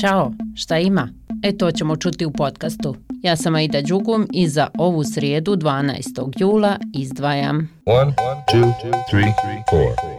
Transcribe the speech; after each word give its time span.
Ćao, 0.00 0.32
šta 0.54 0.78
ima? 0.78 1.08
E 1.42 1.56
to 1.56 1.70
ćemo 1.70 1.96
čuti 1.96 2.26
u 2.26 2.30
podcastu. 2.30 2.96
Ja 3.22 3.36
sam 3.36 3.54
Aida 3.54 3.80
Đugum 3.80 4.26
i 4.32 4.48
za 4.48 4.66
ovu 4.78 5.04
srijedu 5.04 5.56
12. 5.56 6.32
jula 6.40 6.76
izdvajam. 6.94 7.68
1, 7.86 8.12
2, 8.54 8.72
3, 9.12 9.32
4. 9.72 10.17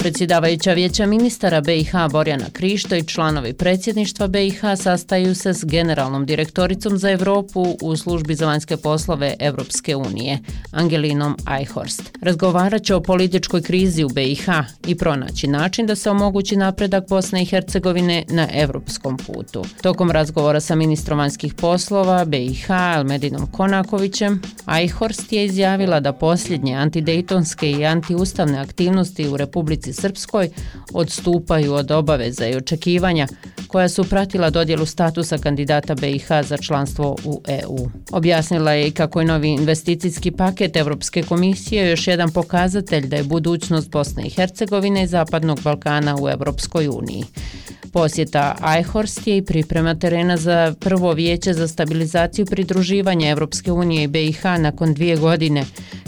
Predsjedavajuća 0.00 0.72
vijeća 0.72 1.06
ministara 1.06 1.60
BiH 1.60 1.92
Borjana 2.10 2.44
Krišto 2.52 2.96
i 2.96 3.04
članovi 3.04 3.52
predsjedništva 3.52 4.26
BiH 4.26 4.60
sastaju 4.76 5.34
se 5.34 5.54
s 5.54 5.64
generalnom 5.64 6.26
direktoricom 6.26 6.98
za 6.98 7.10
Evropu 7.10 7.76
u 7.82 7.96
službi 7.96 8.34
za 8.34 8.46
vanjske 8.46 8.76
poslove 8.76 9.34
Evropske 9.38 9.96
unije, 9.96 10.38
Angelinom 10.70 11.36
Eichhorst. 11.58 12.02
Razgovarat 12.22 12.82
će 12.82 12.94
o 12.94 13.00
političkoj 13.00 13.62
krizi 13.62 14.04
u 14.04 14.08
BiH 14.08 14.48
i 14.86 14.94
pronaći 14.94 15.46
način 15.46 15.86
da 15.86 15.96
se 15.96 16.10
omogući 16.10 16.56
napredak 16.56 17.08
Bosne 17.08 17.42
i 17.42 17.46
Hercegovine 17.46 18.24
na 18.28 18.48
evropskom 18.52 19.16
putu. 19.16 19.64
Tokom 19.82 20.10
razgovora 20.10 20.60
sa 20.60 20.74
ministrom 20.74 21.18
vanjskih 21.18 21.54
poslova 21.54 22.24
BiH 22.24 22.70
Almedinom 22.70 23.46
Konakovićem, 23.52 24.42
Eichhorst 24.80 25.32
je 25.32 25.44
izjavila 25.44 26.00
da 26.00 26.12
posljednje 26.12 26.74
antidejtonske 26.74 27.70
i 27.70 27.84
antiustavne 27.84 28.58
aktivnosti 28.58 29.28
u 29.28 29.36
Republici 29.36 29.89
Republici 29.90 30.00
Srpskoj 30.00 30.50
odstupaju 30.92 31.74
od 31.74 31.90
obaveza 31.90 32.46
i 32.46 32.56
očekivanja 32.56 33.26
koja 33.68 33.88
su 33.88 34.04
pratila 34.04 34.50
dodjelu 34.50 34.86
statusa 34.86 35.38
kandidata 35.38 35.94
BiH 35.94 36.28
za 36.42 36.56
članstvo 36.56 37.16
u 37.24 37.42
EU. 37.48 37.90
Objasnila 38.12 38.72
je 38.72 38.88
i 38.88 38.90
kako 38.90 39.20
je 39.20 39.26
novi 39.26 39.48
investicijski 39.48 40.30
paket 40.30 40.76
Evropske 40.76 41.22
komisije 41.22 41.90
još 41.90 42.06
jedan 42.06 42.30
pokazatelj 42.30 43.06
da 43.06 43.16
je 43.16 43.24
budućnost 43.24 43.90
Bosne 43.90 44.26
i 44.26 44.30
Hercegovine 44.30 45.02
i 45.02 45.06
Zapadnog 45.06 45.60
Balkana 45.60 46.16
u 46.22 46.28
Evropskoj 46.28 46.88
uniji. 46.88 47.24
Posjeta 47.92 48.56
Eichhorst 48.76 49.26
je 49.26 49.36
i 49.36 49.44
priprema 49.44 49.94
terena 49.94 50.36
za 50.36 50.74
prvo 50.80 51.12
vijeće 51.12 51.52
za 51.52 51.68
stabilizaciju 51.68 52.46
pridruživanja 52.46 53.30
Evropske 53.30 53.72
unije 53.72 54.04
i 54.04 54.08
BiH 54.08 54.44
nakon 54.44 54.94
dvije 54.94 55.16
godine 55.16 55.64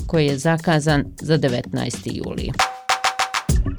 koji 0.07 0.27
je 0.27 0.39
zakazan 0.39 1.05
za 1.21 1.39
19. 1.39 2.27
julija. 2.27 2.53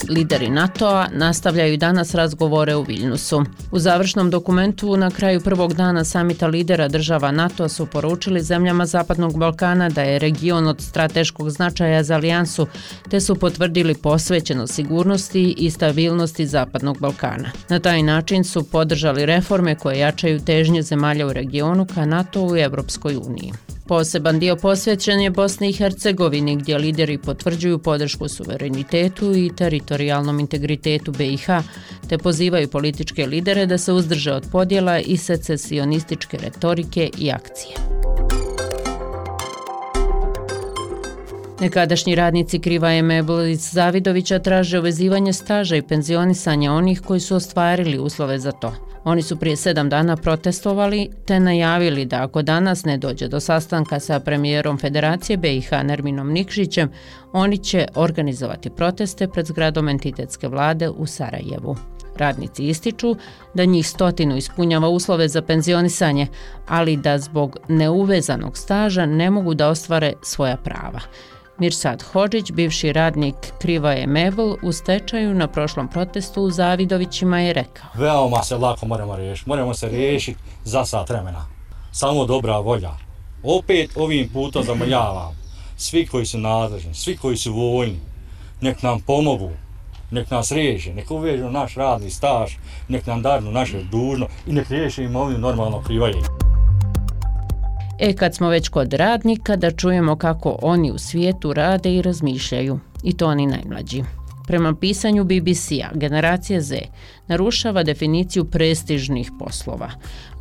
Lideri 0.09 0.49
NATO-a 0.49 1.07
nastavljaju 1.11 1.77
danas 1.77 2.15
razgovore 2.15 2.75
u 2.75 2.83
Viljnusu. 2.83 3.43
U 3.71 3.79
završnom 3.79 4.29
dokumentu 4.29 4.97
na 4.97 5.11
kraju 5.11 5.41
prvog 5.41 5.73
dana 5.73 6.03
samita 6.03 6.47
lidera 6.47 6.87
država 6.87 7.31
NATO 7.31 7.69
su 7.69 7.85
poručili 7.85 8.41
zemljama 8.41 8.85
Zapadnog 8.85 9.37
Balkana 9.37 9.89
da 9.89 10.01
je 10.01 10.19
region 10.19 10.67
od 10.67 10.81
strateškog 10.81 11.49
značaja 11.49 12.03
za 12.03 12.15
alijansu, 12.15 12.67
te 13.09 13.19
su 13.19 13.35
potvrdili 13.35 13.95
posvećeno 13.95 14.67
sigurnosti 14.67 15.55
i 15.57 15.71
stabilnosti 15.71 16.47
Zapadnog 16.47 16.99
Balkana. 16.99 17.51
Na 17.69 17.79
taj 17.79 18.03
način 18.03 18.43
su 18.43 18.69
podržali 18.69 19.25
reforme 19.25 19.75
koje 19.75 19.99
jačaju 19.99 20.39
težnje 20.39 20.81
zemalja 20.81 21.27
u 21.27 21.33
regionu 21.33 21.87
ka 21.95 22.05
NATO-u 22.05 22.57
i 22.57 22.61
Evropskoj 22.61 23.15
uniji. 23.15 23.53
Poseban 23.87 24.39
dio 24.39 24.55
posvećen 24.55 25.19
je 25.19 25.29
Bosni 25.29 25.69
i 25.69 25.73
Hercegovini 25.73 26.55
gdje 26.55 26.77
lideri 26.77 27.17
potvrđuju 27.17 27.79
podršku 27.79 28.27
suverenitetu 28.27 29.35
i 29.35 29.51
teritorijalnom 29.57 30.39
integritetu 30.39 31.11
BiH 31.11 31.47
te 32.09 32.17
pozivaju 32.17 32.67
političke 32.67 33.27
lidere 33.27 33.65
da 33.65 33.77
se 33.77 33.93
uzdrže 33.93 34.33
od 34.33 34.47
podjela 34.51 34.99
i 34.99 35.17
secesionističke 35.17 36.37
retorike 36.37 37.09
i 37.17 37.31
akcije. 37.31 38.02
Nekadašnji 41.63 42.15
radnici 42.15 42.59
Kriva 42.59 43.01
Mebel 43.01 43.47
iz 43.47 43.69
Zavidovića 43.71 44.39
traže 44.39 44.79
uvezivanje 44.79 45.33
staža 45.33 45.75
i 45.75 45.81
penzionisanja 45.81 46.73
onih 46.73 47.01
koji 47.01 47.19
su 47.19 47.35
ostvarili 47.35 47.99
uslove 47.99 48.39
za 48.39 48.51
to. 48.51 48.73
Oni 49.03 49.21
su 49.21 49.39
prije 49.39 49.55
sedam 49.55 49.89
dana 49.89 50.15
protestovali 50.15 51.09
te 51.25 51.39
najavili 51.39 52.05
da 52.05 52.23
ako 52.23 52.41
danas 52.41 52.85
ne 52.85 52.97
dođe 52.97 53.27
do 53.27 53.39
sastanka 53.39 53.99
sa 53.99 54.19
premijerom 54.19 54.77
Federacije 54.77 55.37
BiH 55.37 55.71
Nerminom 55.83 56.31
Nikšićem, 56.31 56.91
oni 57.33 57.57
će 57.57 57.87
organizovati 57.95 58.69
proteste 58.69 59.27
pred 59.27 59.45
zgradom 59.45 59.89
entitetske 59.89 60.47
vlade 60.47 60.89
u 60.89 61.05
Sarajevu. 61.05 61.75
Radnici 62.17 62.67
ističu 62.67 63.15
da 63.53 63.65
njih 63.65 63.87
stotinu 63.87 64.37
ispunjava 64.37 64.89
uslove 64.89 65.27
za 65.27 65.41
penzionisanje, 65.41 66.27
ali 66.67 66.97
da 66.97 67.17
zbog 67.17 67.57
neuvezanog 67.67 68.57
staža 68.57 69.05
ne 69.05 69.29
mogu 69.29 69.53
da 69.53 69.69
ostvare 69.69 70.13
svoja 70.21 70.57
prava. 70.57 70.99
Mirsad 71.59 72.03
Hođić, 72.03 72.51
bivši 72.51 72.93
radnik 72.93 73.35
Kriva 73.59 73.91
je 73.91 74.07
Mebel, 74.07 74.55
u 74.61 74.71
stečaju 74.71 75.33
na 75.33 75.47
prošlom 75.47 75.87
protestu 75.87 76.41
u 76.41 76.51
Zavidovićima 76.51 77.39
je 77.39 77.53
rekao. 77.53 77.89
Veoma 77.95 78.43
se 78.43 78.57
lako 78.57 78.85
moramo 78.85 79.15
riješiti. 79.15 79.49
Moramo 79.49 79.73
se 79.73 79.89
riješiti 79.89 80.39
za 80.63 80.85
sat 80.85 81.09
vremena. 81.09 81.45
Samo 81.91 82.25
dobra 82.25 82.57
volja. 82.57 82.91
Opet 83.43 83.91
ovim 83.95 84.29
putom 84.29 84.63
zamoljavam 84.63 85.43
svi 85.77 86.07
koji 86.07 86.25
su 86.25 86.37
nadležni, 86.37 86.93
svi 86.93 87.17
koji 87.17 87.37
su 87.37 87.53
voljni, 87.53 87.99
nek 88.61 88.81
nam 88.81 89.01
pomogu, 89.01 89.51
nek 90.11 90.31
nas 90.31 90.51
riješe, 90.51 90.93
nek 90.93 91.11
uvežu 91.11 91.49
naš 91.49 91.75
radni 91.75 92.09
staž, 92.09 92.51
nek 92.87 93.05
nam 93.05 93.21
darnu 93.21 93.51
naše 93.51 93.83
dužno 93.83 94.27
i 94.47 94.53
nek 94.53 94.69
riješe 94.69 95.03
imovinu 95.03 95.39
normalno 95.39 95.81
privajenje. 95.81 96.42
E 98.05 98.13
kad 98.13 98.35
smo 98.35 98.49
već 98.49 98.69
kod 98.69 98.93
radnika, 98.93 99.55
da 99.55 99.71
čujemo 99.71 100.15
kako 100.15 100.57
oni 100.61 100.91
u 100.91 100.97
svijetu 100.97 101.53
rade 101.53 101.95
i 101.95 102.01
razmišljaju. 102.01 102.79
I 103.03 103.13
to 103.13 103.27
oni 103.27 103.47
najmlađi. 103.47 104.03
Prema 104.47 104.75
pisanju 104.75 105.23
BBC-a, 105.23 105.89
generacija 105.93 106.61
Z 106.61 106.75
narušava 107.27 107.83
definiciju 107.83 108.45
prestižnih 108.45 109.31
poslova. 109.39 109.89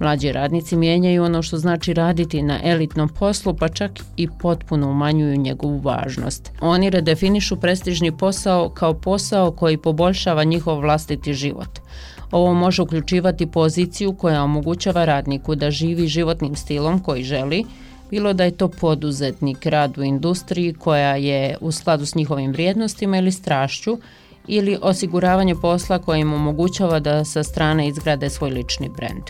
Mlađi 0.00 0.32
radnici 0.32 0.76
mijenjaju 0.76 1.24
ono 1.24 1.42
što 1.42 1.58
znači 1.58 1.94
raditi 1.94 2.42
na 2.42 2.60
elitnom 2.64 3.08
poslu, 3.08 3.54
pa 3.56 3.68
čak 3.68 3.90
i 4.16 4.28
potpuno 4.40 4.90
umanjuju 4.90 5.36
njegovu 5.36 5.78
važnost. 5.78 6.50
Oni 6.60 6.90
redefinišu 6.90 7.56
prestižni 7.56 8.16
posao 8.16 8.68
kao 8.68 8.94
posao 8.94 9.50
koji 9.50 9.76
poboljšava 9.76 10.44
njihov 10.44 10.80
vlastiti 10.80 11.34
život. 11.34 11.78
Ovo 12.32 12.54
može 12.54 12.82
uključivati 12.82 13.46
poziciju 13.46 14.12
koja 14.12 14.42
omogućava 14.42 15.04
radniku 15.04 15.54
da 15.54 15.70
živi 15.70 16.06
životnim 16.06 16.56
stilom 16.56 17.00
koji 17.00 17.22
želi, 17.22 17.64
bilo 18.10 18.32
da 18.32 18.44
je 18.44 18.50
to 18.50 18.68
poduzetnik, 18.68 19.66
rad 19.66 19.98
u 19.98 20.02
industriji 20.02 20.74
koja 20.74 21.16
je 21.16 21.56
u 21.60 21.72
skladu 21.72 22.06
s 22.06 22.14
njihovim 22.14 22.52
vrijednostima 22.52 23.18
ili 23.18 23.32
strašću, 23.32 23.98
ili 24.46 24.78
osiguravanje 24.82 25.54
posla 25.54 25.98
koje 25.98 26.20
im 26.20 26.32
omogućava 26.32 27.00
da 27.00 27.24
sa 27.24 27.42
strane 27.42 27.88
izgrade 27.88 28.30
svoj 28.30 28.50
lični 28.50 28.88
brend. 28.96 29.22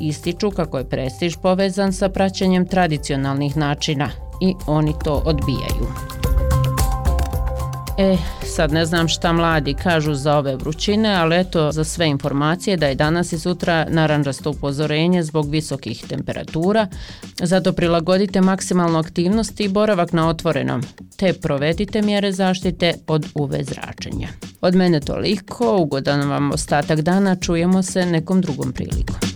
Ističu 0.00 0.50
kako 0.50 0.78
je 0.78 0.88
prestiž 0.88 1.36
povezan 1.42 1.92
sa 1.92 2.08
praćenjem 2.08 2.66
tradicionalnih 2.66 3.56
načina 3.56 4.10
i 4.40 4.54
oni 4.66 4.94
to 5.04 5.22
odbijaju. 5.24 6.17
E, 7.98 8.16
sad 8.46 8.72
ne 8.72 8.86
znam 8.86 9.08
šta 9.08 9.32
mladi 9.32 9.74
kažu 9.74 10.14
za 10.14 10.36
ove 10.36 10.56
vrućine, 10.56 11.14
ali 11.14 11.36
eto 11.36 11.72
za 11.72 11.84
sve 11.84 12.08
informacije 12.08 12.76
da 12.76 12.86
je 12.86 12.94
danas 12.94 13.32
i 13.32 13.38
sutra 13.38 13.86
naranđasto 13.88 14.50
upozorenje 14.50 15.22
zbog 15.22 15.50
visokih 15.50 16.04
temperatura. 16.08 16.86
Zato 17.42 17.72
prilagodite 17.72 18.40
maksimalnu 18.40 18.98
aktivnost 18.98 19.60
i 19.60 19.68
boravak 19.68 20.12
na 20.12 20.28
otvorenom, 20.28 20.82
te 21.16 21.32
provedite 21.32 22.02
mjere 22.02 22.32
zaštite 22.32 22.94
od 23.06 23.26
UV 23.34 23.52
zračenja. 23.60 24.28
Od 24.60 24.74
mene 24.74 25.00
toliko, 25.00 25.76
ugodan 25.76 26.28
vam 26.28 26.52
ostatak 26.52 27.00
dana, 27.00 27.36
čujemo 27.36 27.82
se 27.82 28.06
nekom 28.06 28.40
drugom 28.40 28.72
prilikom. 28.72 29.27